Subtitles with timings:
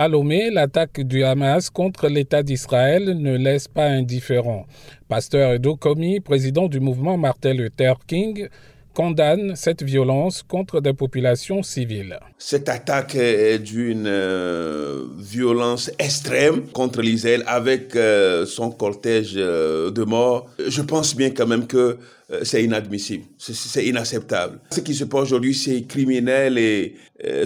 [0.00, 4.64] À Lomé, l'attaque du Hamas contre l'État d'Israël ne laisse pas indifférent.
[5.08, 8.46] Pasteur Edo Komi, président du mouvement Martin Luther King,
[8.98, 12.18] condamne cette violence contre des populations civiles.
[12.36, 20.02] Cette attaque est d'une euh, violence extrême contre l'Israël avec euh, son cortège euh, de
[20.02, 20.50] morts.
[20.66, 21.96] Je pense bien quand même que
[22.42, 24.58] c'est inadmissible, c'est inacceptable.
[24.70, 26.94] Ce qui se passe aujourd'hui, c'est criminel et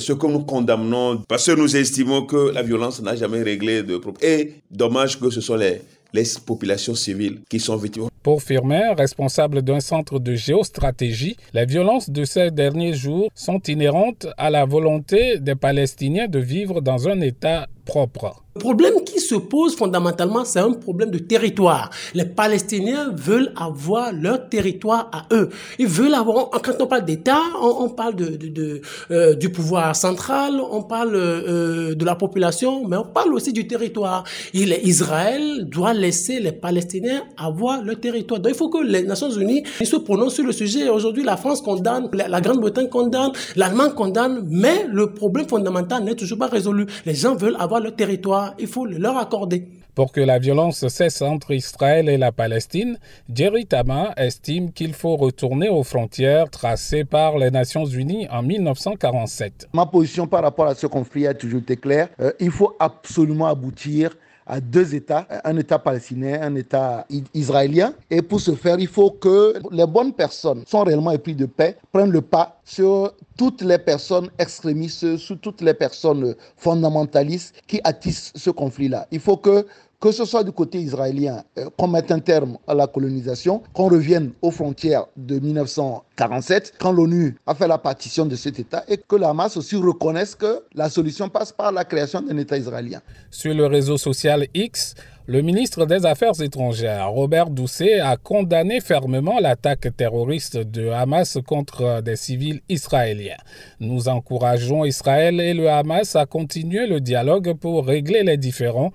[0.00, 3.98] ce que nous condamnons parce que nous estimons que la violence n'a jamais réglé de
[3.98, 4.28] problème.
[4.28, 5.82] Et dommage que ce soit les,
[6.12, 8.11] les populations civiles qui sont victimes.
[8.22, 14.28] Pour Firmin, responsable d'un centre de géostratégie, les violences de ces derniers jours sont inhérentes
[14.36, 18.42] à la volonté des Palestiniens de vivre dans un État propre.
[18.54, 21.88] Le problème qui se pose fondamentalement, c'est un problème de territoire.
[22.12, 25.48] Les Palestiniens veulent avoir leur territoire à eux.
[25.78, 30.82] Ils veulent avoir, quand on parle d'État, on, parle de, euh, du pouvoir central, on
[30.82, 34.24] parle euh, de la population, mais on parle aussi du territoire.
[34.52, 38.38] Israël doit laisser les Palestiniens avoir leur territoire.
[38.38, 40.90] Donc il faut que les Nations Unies se prononcent sur le sujet.
[40.90, 46.36] Aujourd'hui, la France condamne, la Grande-Bretagne condamne, l'Allemagne condamne, mais le problème fondamental n'est toujours
[46.36, 46.84] pas résolu.
[47.06, 49.68] Les gens veulent avoir leur territoire, il faut le leur accorder.
[49.94, 52.98] Pour que la violence cesse entre Israël et la Palestine,
[53.32, 59.68] Jerry Tama estime qu'il faut retourner aux frontières tracées par les Nations Unies en 1947.
[59.74, 62.08] Ma position par rapport à ce conflit a toujours été claire.
[62.20, 64.16] Euh, il faut absolument aboutir
[64.46, 67.94] à deux États, un État palestinien, un État israélien.
[68.10, 71.76] Et pour ce faire, il faut que les bonnes personnes sont réellement épris de paix,
[71.92, 78.32] prennent le pas sur toutes les personnes extrémistes, sur toutes les personnes fondamentalistes qui attissent
[78.34, 79.06] ce conflit-là.
[79.10, 79.66] Il faut que
[80.02, 83.88] que ce soit du côté israélien, euh, qu'on mette un terme à la colonisation, qu'on
[83.88, 88.96] revienne aux frontières de 1947, quand l'ONU a fait la partition de cet État, et
[88.96, 93.00] que la Hamas aussi reconnaisse que la solution passe par la création d'un État israélien.
[93.30, 99.38] Sur le réseau social X, le ministre des Affaires étrangères, Robert Doucet, a condamné fermement
[99.38, 103.36] l'attaque terroriste de Hamas contre des civils israéliens.
[103.80, 108.92] Nous encourageons Israël et le Hamas à continuer le dialogue pour régler les différends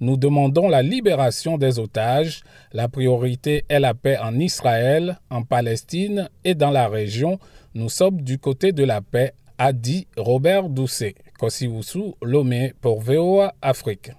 [0.00, 2.42] nous demandons la libération des otages.
[2.72, 7.38] La priorité est la paix en Israël, en Palestine et dans la région.
[7.74, 11.16] Nous sommes du côté de la paix, a dit Robert Doucet.
[11.38, 14.10] Kosiwusu Lomé pour VOA Afrique.